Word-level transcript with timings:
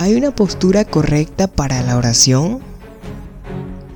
¿Hay 0.00 0.14
una 0.14 0.30
postura 0.30 0.86
correcta 0.86 1.46
para 1.46 1.82
la 1.82 1.98
oración? 1.98 2.60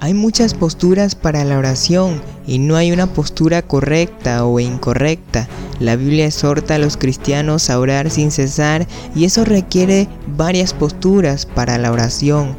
Hay 0.00 0.12
muchas 0.12 0.52
posturas 0.52 1.14
para 1.14 1.46
la 1.46 1.56
oración 1.56 2.20
y 2.46 2.58
no 2.58 2.76
hay 2.76 2.92
una 2.92 3.06
postura 3.06 3.62
correcta 3.62 4.44
o 4.44 4.60
incorrecta. 4.60 5.48
La 5.80 5.96
Biblia 5.96 6.26
exhorta 6.26 6.74
a 6.74 6.78
los 6.78 6.98
cristianos 6.98 7.70
a 7.70 7.80
orar 7.80 8.10
sin 8.10 8.32
cesar 8.32 8.86
y 9.14 9.24
eso 9.24 9.46
requiere 9.46 10.06
varias 10.36 10.74
posturas 10.74 11.46
para 11.46 11.78
la 11.78 11.90
oración. 11.90 12.54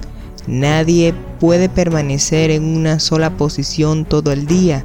Nadie 0.47 1.13
puede 1.39 1.69
permanecer 1.69 2.49
en 2.49 2.63
una 2.63 2.99
sola 2.99 3.37
posición 3.37 4.05
todo 4.05 4.31
el 4.31 4.47
día, 4.47 4.83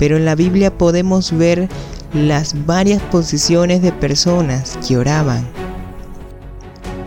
pero 0.00 0.16
en 0.16 0.24
la 0.24 0.34
Biblia 0.34 0.76
podemos 0.76 1.30
ver 1.30 1.68
las 2.12 2.66
varias 2.66 3.00
posiciones 3.02 3.82
de 3.82 3.92
personas 3.92 4.76
que 4.84 4.98
oraban. 4.98 5.59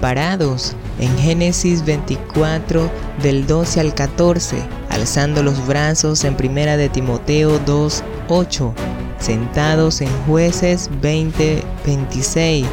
Parados 0.04 0.76
en 1.00 1.18
Génesis 1.18 1.86
24 1.86 2.92
del 3.22 3.48
12 3.48 3.80
al 3.80 3.94
14, 3.94 4.58
alzando 4.90 5.42
los 5.44 5.66
brazos 5.66 6.26
en 6.26 6.36
Primera 6.36 6.76
de 6.76 6.90
Timoteo 6.90 7.58
2, 7.60 8.04
8, 8.28 8.74
sentados 9.18 10.02
en 10.02 10.10
Jueces 10.28 10.90
20, 11.02 11.64
26, 11.86 12.66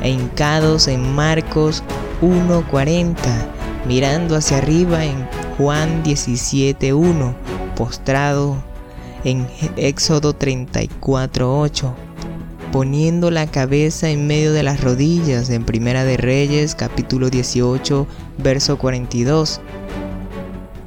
e 0.00 0.08
hincados 0.08 0.88
en 0.88 1.14
Marcos 1.14 1.84
1, 2.22 2.66
40, 2.70 3.20
mirando 3.86 4.34
hacia 4.34 4.56
arriba 4.56 5.04
en 5.04 5.28
Juan 5.58 6.02
17, 6.02 6.94
1, 6.94 7.34
postrado 7.76 8.56
en 9.24 9.46
Éxodo 9.76 10.32
34, 10.32 11.60
8 11.60 12.11
poniendo 12.72 13.30
la 13.30 13.46
cabeza 13.46 14.08
en 14.08 14.26
medio 14.26 14.54
de 14.54 14.62
las 14.62 14.80
rodillas 14.80 15.50
en 15.50 15.64
Primera 15.64 16.04
de 16.04 16.16
Reyes 16.16 16.74
capítulo 16.74 17.28
18 17.28 18.06
verso 18.38 18.78
42, 18.78 19.60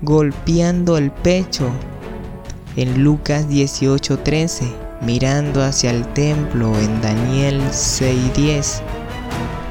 golpeando 0.01 0.97
el 0.97 1.11
pecho 1.11 1.69
en 2.75 3.03
Lucas 3.03 3.47
18:13, 3.47 4.65
mirando 5.05 5.63
hacia 5.63 5.91
el 5.91 6.05
templo 6.13 6.77
en 6.79 7.01
Daniel 7.01 7.61
6:10. 7.71 8.81